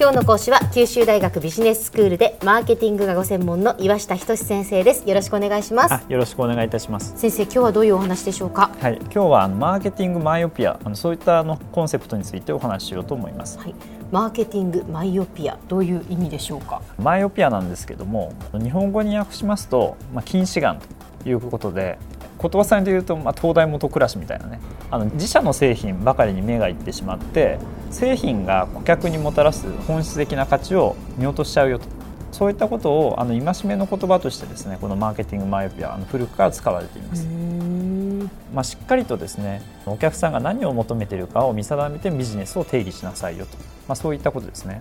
[0.00, 5.06] 今日の講師は九州大学ビジネススクールでマーケティングがご専門の岩下仁先生です。
[5.06, 6.10] よろしくお願いします。
[6.10, 7.12] よろしくお願いいたします。
[7.18, 8.70] 先生今日はどういうお話でしょうか？
[8.80, 13.58] はい今日はマーケティングマイオピアあのそういったあのコンセプトについてお話ししようと思います。
[13.58, 13.74] はい。
[14.10, 16.80] マーケティングマイオピアどういう意味でしょうか？
[16.98, 20.80] マイオピアなんですけども日本語に訳しますとまあ近視眼
[21.22, 21.98] ということで
[22.40, 24.60] 言葉さんで言うと、まあ、東大元暮らしみたいなね。
[24.90, 27.58] あの自社の製品ばかりに目がいってしまって
[27.90, 31.86] 製品が顧客にもたらす本質的な価値を見落としちゃうよと。
[32.32, 37.26] そういったことをあの戒めの言葉としてですねこのマーケティングマイオピアあの古くから使われています。
[38.54, 43.56] まあ、しっかりとですねお客さんが何を求めているかを見定めてビジネスを定義しなさいよと、
[43.88, 44.80] まあ、そういったことですね。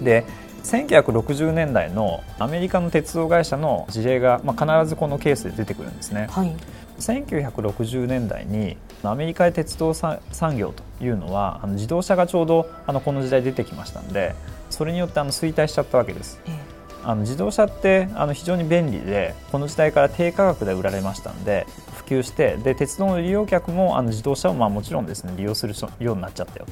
[0.00, 0.24] で
[0.62, 6.28] 1960年代のアメリカの鉄道会社の事例が、まあ、必ずこのケースで出てくるんですね。
[6.30, 6.54] はい、
[6.98, 10.20] 1960年代にアメリカで鉄道産
[10.56, 14.34] 業というのはあの自動車がちょうどあのこの時代出てきましたので
[14.70, 16.40] それによってあの衰退しちゃったわけです。
[16.46, 26.66] ええあの自動車ってあの非常に便利でこの時代から低価格で売られましたので普及してで鉄道の利用客もあの自動車をまあもちろんですね利用するようになっちゃったよ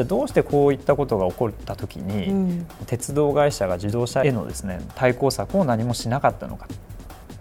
[0.00, 6.68] じゃあどうしてこういったことが起こった時に、うん、鉄道会社が自動車へのですね対抗策を何もしなかったのか。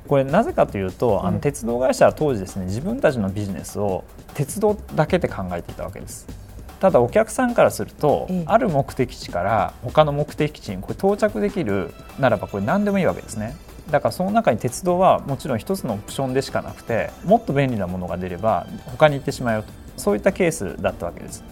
[0.10, 6.28] これなぜかというと、あの鉄道会社は当時ですね自分たちのビジネスを鉄道だけで考えていたわけです。
[6.80, 13.56] ただお客さんからすると、ある目的地から他の目的地にこれ到着できるならばこれ何でもいいわけですね。
[13.92, 21.44] だからその中に鉄道はもちろん一つのオプションでしかなくてもっと便利なものが出れば他に行ってしまうよとそういったケースだったわけです。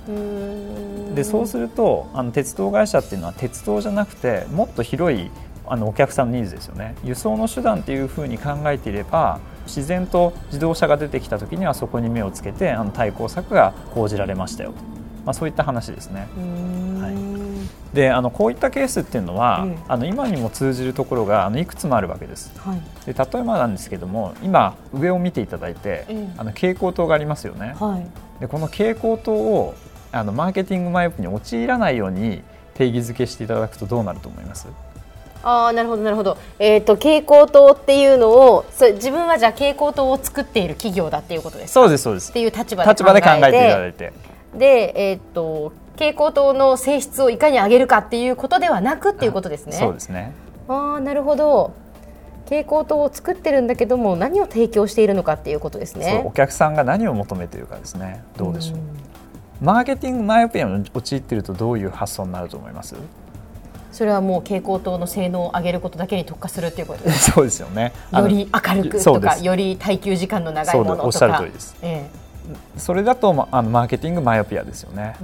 [1.16, 5.30] でそうするとあの鉄道会社っていうのは鉄道じゃなくてもっと広い
[5.66, 6.96] あのお客さんのニーズですよね。
[7.04, 14.74] 輸送の手段っていうふうに考えていれば自然と自動車が出てきた時にはそこに目をつけてあの対抗策が講じられましたよ
[15.28, 16.22] まあ、そういった話ですね。
[16.22, 17.47] はい、
[17.94, 22.52] であのこういったケースっていうのは、うん、あの今にも通じるところがあのいくつもあるわけです。
[22.60, 27.76] はい、で例えばなんですけども今上を見ていただいて、うん、あの蛍光灯がありますよね。
[27.80, 29.76] はい、でこの蛍光灯を
[30.12, 32.44] あのマーケティングマイオプに陥らないように
[32.76, 34.68] 定義づけしていただくとどうなると思います？
[35.44, 42.32] あなるほどなるほど、えーと、蛍光灯っていうのをそ自分はじゃあ蛍光灯を作っている企業だっていうことですそうですそうです。
[42.32, 44.14] っていう立場で考えていただいて
[44.58, 49.74] で、えー、っと蛍光灯の性質をいかに上げるかっていうことではなくっていうことですね。
[49.74, 50.34] そうですね。
[50.68, 51.74] ああなるほど。
[52.46, 56.24] 蛍光灯を作ってるんだけども何を提供しているのかっていうことですね。
[56.26, 58.24] お客さんが何を求めているかですね。
[58.38, 58.80] どうでしょう。
[59.60, 62.96] マーケティングマイオピアに陥っているとどういう発想になると思います？
[63.92, 67.92] それはもう蛍光灯の性能を上げることだけに特化するっていうことですそうですよね。
[68.14, 71.06] より明るくとかより耐久時間の長いものとか。
[71.08, 72.27] おっしゃる通りです、ええ
[72.78, 75.16] それだとあのマーケティングマイオピアですよね。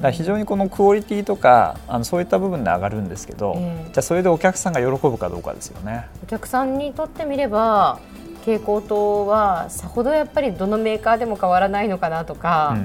[0.00, 6.06] だ非常にこのクオリティとかあのそういった部分で上がるんですけど、えー、じゃあそれでお客さんが喜ぶかどうかですよね。
[6.22, 7.98] お客さんにとってみれば
[8.40, 12.76] 蛍光灯はさほどやっぱりどのメーカーでも変わらないのかなとか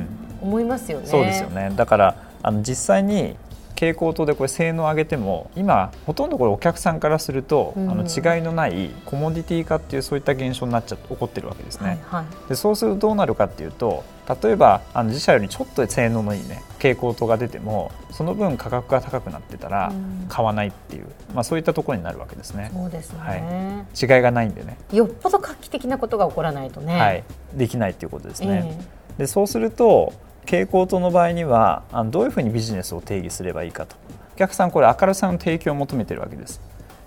[0.41, 1.05] 思いますよね。
[1.05, 3.35] うん、そうですよねだからあの実際に
[3.75, 11.99] 蛍光灯でこれ性能を上げても今ほとんどこれお客さんからすると、うん、あの違いのないコモディティ化っていうそういった現象になっちゃ起こってるわけですね。
[12.05, 14.03] はいはい、でそうするとどうなるかっていうと
[14.41, 19.91] 例えばあの自社よりちょっと性能のいいね蛍光灯が出てもその分価格が高くなってたら
[20.29, 22.71] 買わないっていう、まあ、そういったところになるわけですね。
[22.73, 24.77] そうですね、はい、違いがないんでね。
[24.91, 27.23] よっぽど画期的なことが起こらないとね、はい、
[27.53, 28.77] できないっていうことですね。
[29.09, 30.13] えー、でそうすると
[30.45, 33.95] 蛍光灯の場合にはあのどういうふうにビジネスを定義すればいいかと。
[34.35, 36.59] お客さんこれ明るさの提供を求めてるわけです。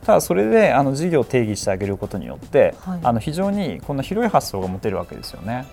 [0.04, 5.66] ただそれであの事業を定義してあげることによって、はい、あの非常にこの広い発想が持てるわけですよね。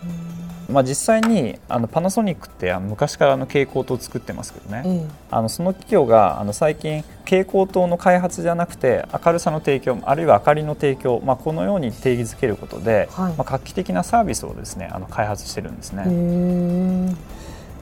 [0.69, 16.05] まあ、実際にあのパナソニックってあの昔からの蛍光灯を作ってますけどね、うん、あのその企業があの最近蛍光灯の開発じゃなくて明るさの提供あるいは明かりの提供、まあ、このように定義づけることで、はい、まあ、画期的なサービスをですねあの開発してるんですね。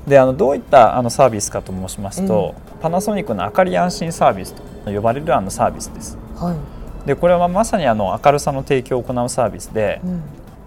[0.08, 4.54] であのどういったあのサービスかと申しますと、うん、パナソニックの明かり安心サービス
[4.86, 6.18] と呼ばれるあのサービスです。
[6.36, 6.56] は
[7.04, 10.24] い、でこれはまさにあの明るさの提供を行うサービスで、うん、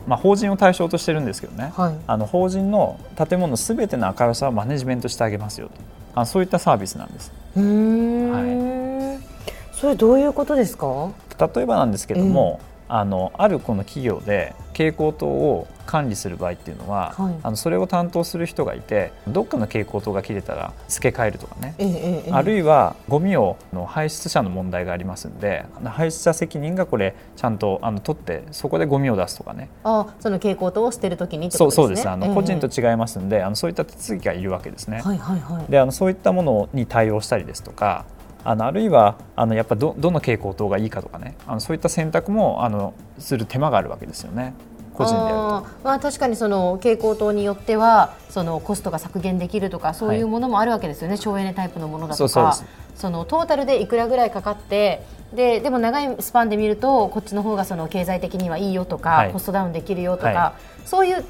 [0.06, 6.20] まあ、法人を対象としてるんですけどね、はい、あの法人の建物すべての明るさをマネジメントしてあげますよと。
[6.20, 7.32] あそういったサービスなんです。
[7.56, 11.10] はい、それどういうことですか？
[11.54, 29.69] 例えばなんですけども、えー、あのあるこの企業で蛍光灯を管理する場合っていうのは、はい、あのそれを担当する人がいてどっかの蛍光灯が切れたら付け替えるとかね、ええ、あるいはゴミをの排出者の問題がありますんで排出者責任がこれちゃんとあの取ってそこでゴミを出すとかね。
[29.84, 32.08] あその蛍光灯を捨てるときに、ね、そうそうです。
[32.08, 35.00] あの、個人と違いますんであのそういった手続きがいるわけですね。
[35.00, 38.04] はいはいはい、であのそういったものに対応したりですとか
[38.44, 41.34] あのあるいはあのやっぱどどの蛍光灯がいいかとかね。
[41.46, 44.54] あのそういった選択もあのする手間があるわけですよね。
[44.94, 45.67] 個人でやると。
[45.85, 52.56] まあ、確かにその蛍光灯によってはそのコストが削減できるとかそういうものもあるわけですよね、はい、省エネタイプのものだとか。
[52.94, 55.02] そのトータルでいくらぐらいかかって
[55.35, 60.55] ででも長いスパンで見るとこっちの方がその経済的にはいいよとか、はい、コストダウンできるよとか、は
[60.85, 61.25] い、そういう全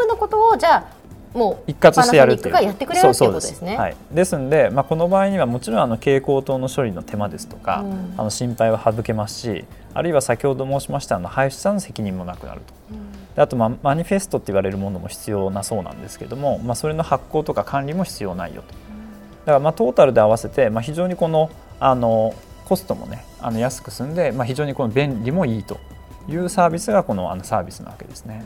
[0.00, 0.84] 部のことをじゃあ
[1.36, 3.76] もう一括してやるっていうやってくれるっていうことですね。
[3.76, 12.74] はい、ですんで、まあ、この場合にはもちろんあの蛍光灯の処理の手間ですとか、うん、あの心配は省けますしあるいは先ほど申しましたあの排出者の責任もなくなると。
[12.92, 13.06] うん
[13.36, 18.68] あと、まあ、マニフェストって言われるものも必要なそうなんですけども、まあ、それの発行とか管理も必要ないよと。
[18.68, 18.76] だ
[19.46, 22.34] からまあトータルで合わせて、まあ、非常にこのあの
[22.64, 25.78] コストもねあの安く済んで、まあ、非常にこの便利もいいと
[26.28, 28.44] いうサービスがこのあのサービスなわけですね。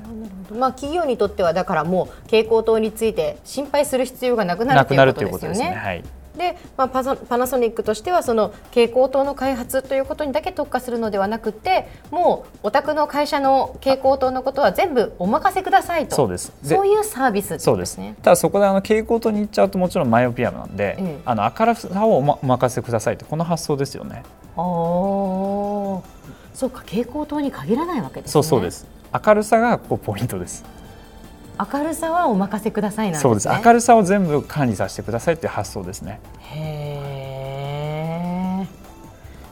[0.52, 5.74] まあ企業にとってはだからもう蛍光灯について心配する必要がなくなるということですよね。
[5.74, 6.04] はい。
[6.36, 24.22] で、まあ、パパナソニックとしてはその蛍光灯の開発ということにだけ特化するのではなくてもうお宅の会社の蛍光灯のことは全部お任せくださいとそうですそういうサービス、ね、そうですただそこであの蛍光灯に行っちゃうともちろんマイオピアなんで、ええ、あの明るさをお任せくださいってこの発想ですよね。
[24.56, 24.60] あ
[26.54, 28.32] そうか蛍光灯に限らないわけですね。
[28.32, 28.86] そうそうです。
[29.26, 30.64] 明るさがこうポイントです。
[31.72, 33.48] 明るさはお任せくださいなんです、ね、そうです。
[33.66, 36.20] 明るさを全部管理させてくださいっていう発想ですね。
[36.38, 37.06] へ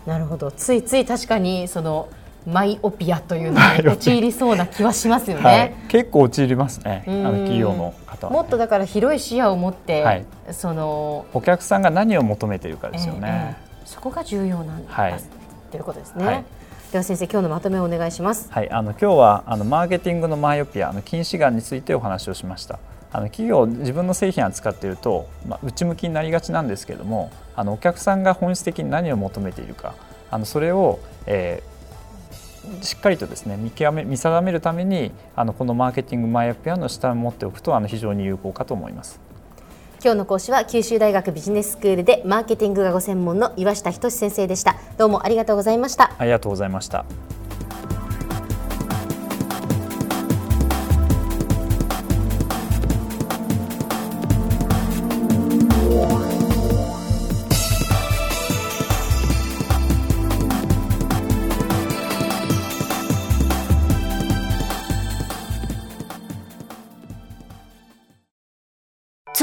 [0.05, 0.51] えなるほど。
[0.51, 2.09] ついつい確かにその
[2.47, 7.05] マイオピアというのに陥りそうな気はしますよね、はい、結構陥りますね。
[7.07, 8.29] あの企業の方。
[8.29, 15.21] は、ね、もっとだから広い視野を持って、はい、そのお客さんが何を求めているかですよね、えー、そこが重要なんだ、はい、
[15.71, 16.45] ということですね、はい
[16.91, 18.51] では先生今日のまとめをお願いします。
[18.51, 22.79] はい、あの今日はあのマーケティングのマイオピアの近視眼についてお話をしました。
[23.13, 29.95] あの企業自分の製品を扱っていると、まあ、内向きになりがちなんですけれどもあのお客さんが本質的に何を求めているか
[30.31, 39.21] あのそれを、えー、しっかりとですね見極め見定めるためにあのこのマーケティングマイオピアの下を持っておくとあの非常に有効かと思います。
[40.01, 44.77] 今日の講師は九州大学ビジネススクールでマーケティングがご専門の岩下仁先生でした。
[44.97, 46.13] どうもありがとうございました。
[46.19, 47.05] ありがとうございました。